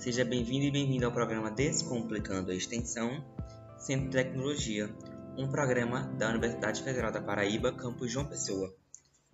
[0.00, 3.22] Seja bem-vindo e bem-vindo ao programa Descomplicando a Extensão
[3.76, 4.88] Centro de Tecnologia,
[5.36, 8.74] um programa da Universidade Federal da Paraíba, campus João Pessoa.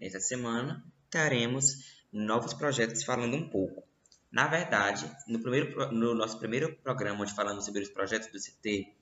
[0.00, 3.84] Nesta semana, teremos novos projetos falando um pouco.
[4.28, 8.92] Na verdade, no, primeiro, no nosso primeiro programa, onde falamos sobre os projetos do CT,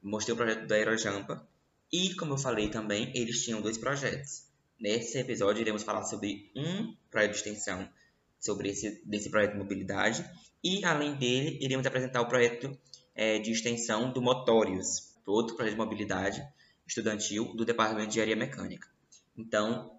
[0.00, 1.44] mostrei o projeto do Aerojampa,
[1.92, 4.46] e como eu falei também, eles tinham dois projetos.
[4.78, 7.88] Nesse episódio, iremos falar sobre um projeto de extensão,
[8.38, 10.24] sobre esse desse projeto de mobilidade,
[10.62, 12.76] e além dele, iremos apresentar o projeto
[13.14, 16.48] é, de extensão do Motórios, outro projeto de mobilidade
[16.86, 18.88] estudantil do Departamento de Engenharia Mecânica.
[19.36, 19.98] Então,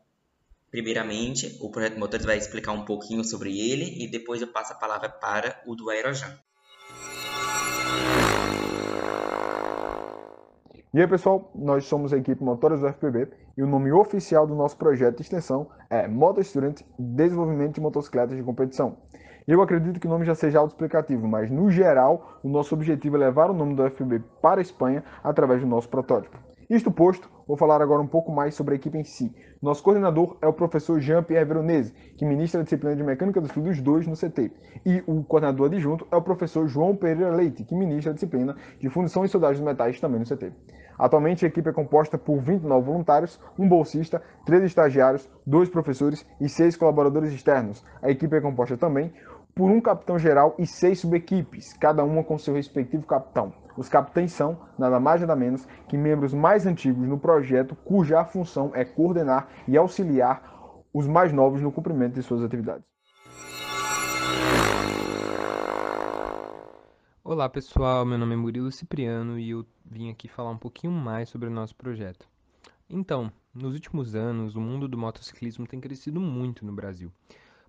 [0.71, 4.75] primeiramente, o projeto Motórios vai explicar um pouquinho sobre ele e depois eu passo a
[4.75, 6.37] palavra para o do Aerojan.
[10.91, 14.55] E aí pessoal, nós somos a equipe Motores do FPB e o nome oficial do
[14.55, 18.97] nosso projeto de extensão é Motor Student Desenvolvimento de Motocicletas de Competição.
[19.47, 23.19] Eu acredito que o nome já seja autoexplicativo, mas no geral, o nosso objetivo é
[23.19, 26.48] levar o nome do FPB para a Espanha através do nosso protótipo.
[26.69, 29.35] Isto posto, vou falar agora um pouco mais sobre a equipe em si.
[29.59, 33.81] Nosso coordenador é o professor Jean-Pierre Veronese, que ministra a disciplina de Mecânica dos Fluidos
[33.81, 34.51] 2 no CT.
[34.85, 38.87] E o coordenador adjunto é o professor João Pereira Leite, que ministra a disciplina de
[38.87, 40.53] Fundição e Soldagem de Metais também no CT.
[40.95, 46.47] Atualmente, a equipe é composta por 29 voluntários, um bolsista, três estagiários, dois professores e
[46.47, 47.83] seis colaboradores externos.
[47.99, 49.11] A equipe é composta também
[49.59, 53.53] por um capitão geral e seis subequipes, cada uma com seu respectivo capitão.
[53.75, 58.71] Os capitães são, nada mais nada menos, que membros mais antigos no projeto, cuja função
[58.73, 60.41] é coordenar e auxiliar
[60.93, 62.85] os mais novos no cumprimento de suas atividades.
[67.21, 71.27] Olá pessoal, meu nome é Murilo Cipriano e eu vim aqui falar um pouquinho mais
[71.27, 72.25] sobre o nosso projeto.
[72.89, 77.11] Então, nos últimos anos, o mundo do motociclismo tem crescido muito no Brasil.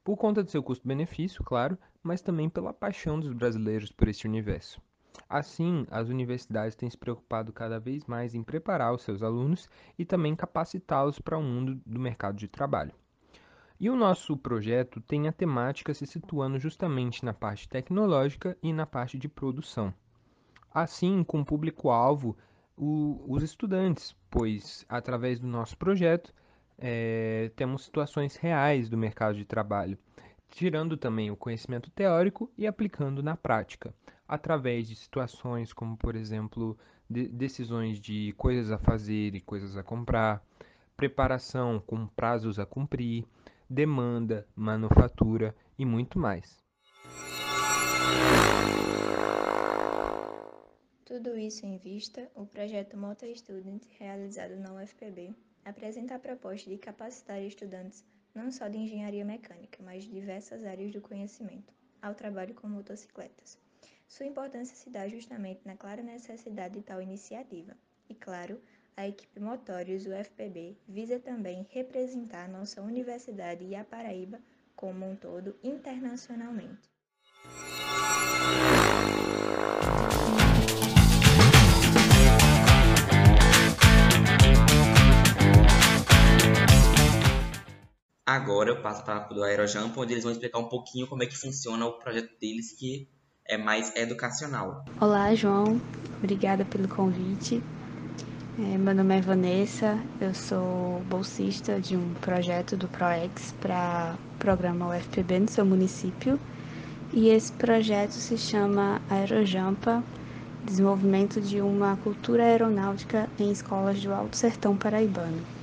[0.03, 4.81] Por conta do seu custo-benefício, claro, mas também pela paixão dos brasileiros por este universo.
[5.29, 9.69] Assim, as universidades têm se preocupado cada vez mais em preparar os seus alunos
[9.99, 12.95] e também capacitá-los para o mundo do mercado de trabalho.
[13.79, 18.87] E o nosso projeto tem a temática se situando justamente na parte tecnológica e na
[18.87, 19.93] parte de produção.
[20.73, 22.37] Assim, com público-alvo,
[22.77, 26.33] os estudantes, pois através do nosso projeto
[26.81, 29.99] é, temos situações reais do mercado de trabalho,
[30.49, 33.95] tirando também o conhecimento teórico e aplicando na prática
[34.31, 39.83] através de situações como, por exemplo, de decisões de coisas a fazer e coisas a
[39.83, 40.41] comprar,
[40.97, 43.27] preparação com prazos a cumprir,
[43.69, 46.63] demanda, manufatura e muito mais.
[51.05, 56.79] Tudo isso em vista, o projeto Motor Student, realizado na UFPB, apresenta a proposta de
[56.79, 58.05] capacitar estudantes
[58.35, 63.59] não só de engenharia mecânica, mas de diversas áreas do conhecimento, ao trabalho com motocicletas.
[64.07, 67.77] Sua importância se dá justamente na clara necessidade de tal iniciativa.
[68.09, 68.61] E, claro,
[68.97, 74.41] a equipe Motórios UFPB visa também representar nossa universidade e a Paraíba
[74.75, 76.91] como um todo internacionalmente.
[88.51, 91.37] Agora eu passo para o Aerojump, onde eles vão explicar um pouquinho como é que
[91.39, 93.09] funciona o projeto deles, que
[93.47, 94.85] é mais educacional.
[95.01, 95.81] Olá, João.
[96.19, 97.63] Obrigada pelo convite.
[98.59, 104.97] É, meu nome é Vanessa, eu sou bolsista de um projeto do ProEx para programa
[104.97, 106.39] UFPB no seu município.
[107.13, 110.03] E esse projeto se chama Aerojampa
[110.65, 115.60] Desenvolvimento de uma Cultura Aeronáutica em Escolas do Alto Sertão Paraibano.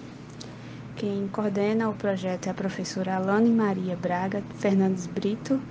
[0.98, 5.62] Quem coordena o projeto é a professora Alane Maria Braga Fernandes Brito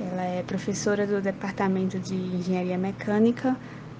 [0.00, 3.56] ela é professora do Departamento de Engenharia Mecânica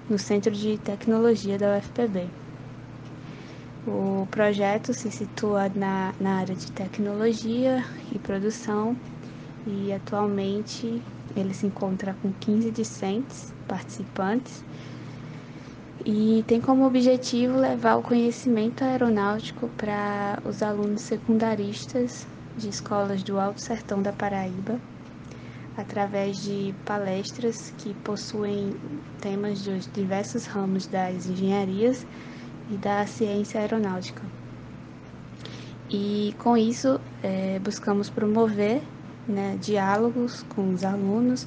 [0.09, 2.29] no Centro de Tecnologia da UFPB.
[3.85, 8.95] O projeto se situa na, na área de tecnologia e produção
[9.67, 11.01] e atualmente
[11.35, 14.63] ele se encontra com 15 discentes participantes
[16.05, 23.39] e tem como objetivo levar o conhecimento aeronáutico para os alunos secundaristas de escolas do
[23.39, 24.79] Alto Sertão da Paraíba
[25.75, 28.75] através de palestras que possuem
[29.19, 32.05] temas dos diversos ramos das engenharias
[32.69, 34.21] e da ciência aeronáutica.
[35.89, 38.81] E com isso é, buscamos promover
[39.27, 41.45] né, diálogos com os alunos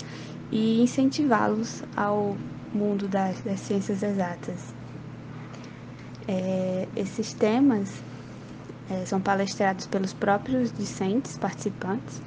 [0.51, 2.37] e incentivá-los ao
[2.73, 4.75] mundo das, das ciências exatas.
[6.27, 7.91] É, esses temas
[8.91, 12.21] é, são palestrados pelos próprios discentes participantes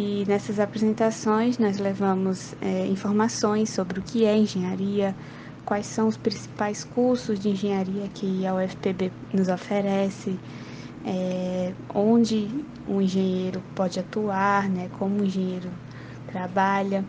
[0.00, 5.12] E nessas apresentações nós levamos é, informações sobre o que é engenharia,
[5.64, 10.38] quais são os principais cursos de engenharia que a UFPB nos oferece,
[11.04, 12.48] é, onde
[12.86, 15.68] um engenheiro pode atuar, né, como o engenheiro
[16.30, 17.04] trabalha.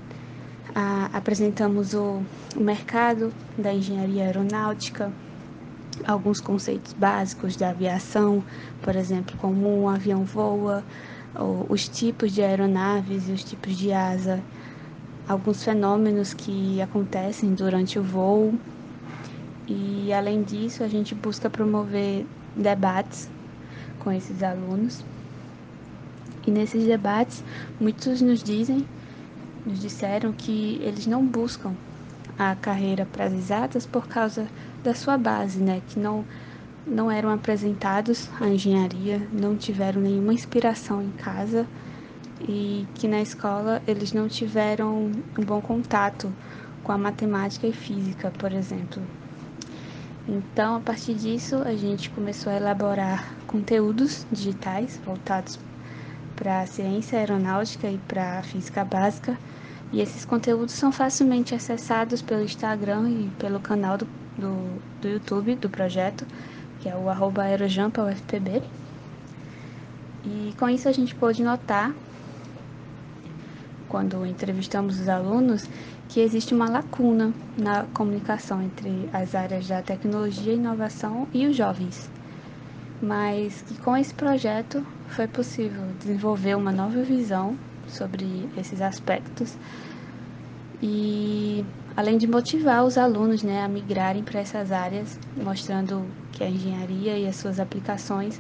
[1.13, 2.21] Apresentamos o,
[2.55, 5.11] o mercado da engenharia aeronáutica,
[6.05, 8.43] alguns conceitos básicos da aviação,
[8.81, 10.83] por exemplo, como um avião voa,
[11.67, 14.41] os tipos de aeronaves e os tipos de asa,
[15.27, 18.53] alguns fenômenos que acontecem durante o voo.
[19.67, 22.25] E além disso, a gente busca promover
[22.55, 23.29] debates
[23.99, 25.03] com esses alunos.
[26.47, 27.43] E nesses debates,
[27.79, 28.85] muitos nos dizem,
[29.65, 31.73] nos disseram que eles não buscam
[32.37, 34.47] a carreira para as exatas por causa
[34.83, 35.81] da sua base, né?
[35.89, 36.23] Que não,
[36.87, 41.67] não eram apresentados à engenharia, não tiveram nenhuma inspiração em casa
[42.41, 46.31] e que na escola eles não tiveram um bom contato
[46.83, 49.03] com a matemática e física, por exemplo.
[50.27, 55.59] Então, a partir disso, a gente começou a elaborar conteúdos digitais voltados
[56.39, 59.37] para ciência aeronáutica e para física básica.
[59.91, 64.07] E esses conteúdos são facilmente acessados pelo Instagram e pelo canal do,
[64.37, 66.25] do, do YouTube do projeto,
[66.79, 68.63] que é o arroba aerojampaufpb.
[70.23, 71.93] E com isso a gente pôde notar,
[73.89, 75.67] quando entrevistamos os alunos,
[76.07, 82.09] que existe uma lacuna na comunicação entre as áreas da tecnologia inovação e os jovens.
[83.01, 87.57] Mas que com esse projeto foi possível desenvolver uma nova visão
[87.87, 89.55] sobre esses aspectos
[90.81, 91.65] e
[91.95, 97.17] além de motivar os alunos né, a migrarem para essas áreas, mostrando que a engenharia
[97.17, 98.39] e as suas aplicações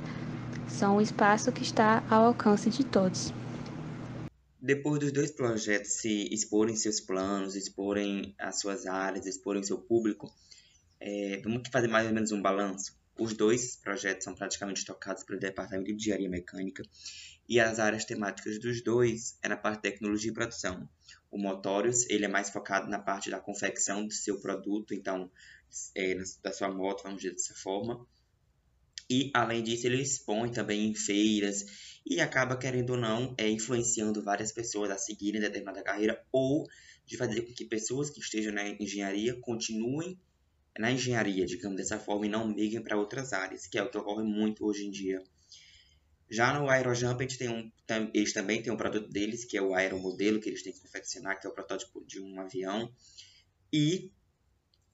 [0.67, 3.33] são um espaço que está ao alcance de todos.
[4.61, 10.31] Depois dos dois projetos se exporem seus planos, exporem as suas áreas, exporem seu público,
[10.99, 12.98] é, vamos fazer mais ou menos um balanço.
[13.19, 16.83] Os dois projetos são praticamente tocados pelo Departamento de Engenharia Mecânica
[17.49, 20.87] e as áreas temáticas dos dois é na parte de tecnologia e produção.
[21.29, 25.29] O Motorius, ele é mais focado na parte da confecção do seu produto, então,
[25.95, 28.07] é, da sua moto, vamos dizer dessa forma.
[29.09, 34.23] E, além disso, ele expõe também em feiras e acaba, querendo ou não, é, influenciando
[34.23, 36.67] várias pessoas a seguirem determinada carreira ou
[37.05, 40.17] de fazer com que pessoas que estejam na engenharia continuem
[40.77, 43.97] na engenharia, digamos dessa forma, e não migrem para outras áreas, que é o que
[43.97, 45.23] ocorre muito hoje em dia.
[46.29, 47.71] Já no Aerojump, um,
[48.13, 51.39] eles também têm um produto deles, que é o aeromodelo, que eles têm que confeccionar,
[51.39, 52.93] que é o protótipo de um avião.
[53.73, 54.11] E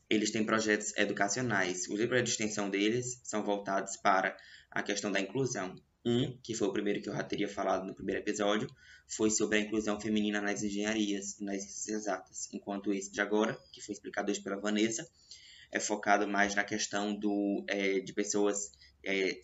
[0.10, 1.90] eles têm projetos educacionais.
[1.90, 4.38] Os livros de extensão deles são voltados para
[4.72, 5.76] a questão da inclusão.
[6.06, 8.70] Um, que foi o primeiro que eu já teria falado no primeiro episódio,
[9.08, 12.48] foi sobre a inclusão feminina nas engenharias e nas ciências exatas.
[12.54, 15.06] Enquanto esse de agora, que foi explicado hoje pela Vanessa,
[15.76, 18.72] é focado mais na questão do, é, de pessoas
[19.04, 19.42] é,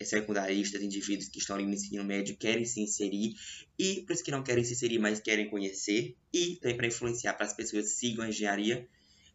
[0.00, 3.34] secundaristas, indivíduos que estão no ensino médio, querem se inserir,
[3.76, 7.34] e para os que não querem se inserir, mas querem conhecer, e também para influenciar
[7.34, 8.88] para as pessoas que sigam a engenharia,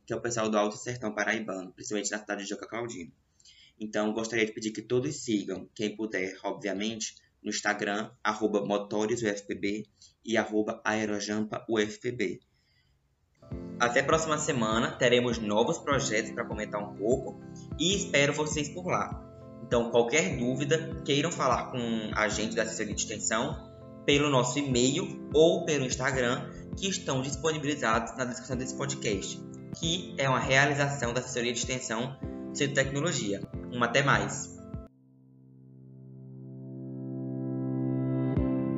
[0.05, 3.11] que é o pessoal do Alto Sertão Paraibano, principalmente na cidade de Joca Claudino.
[3.77, 8.65] Então, gostaria de pedir que todos sigam, quem puder, obviamente, no Instagram, arroba
[10.25, 12.39] e arroba aerojampaufpb.
[13.80, 17.40] Até a próxima semana, teremos novos projetos para comentar um pouco
[17.80, 19.24] e espero vocês por lá.
[19.64, 21.80] Então, qualquer dúvida, queiram falar com
[22.16, 23.68] a gente da assessoria de extensão
[24.06, 29.40] pelo nosso e-mail ou pelo Instagram, que estão disponibilizados na descrição desse podcast,
[29.80, 32.18] que é uma realização da assessoria de extensão
[32.54, 33.42] de Tecnologia.
[33.72, 34.56] Um até mais!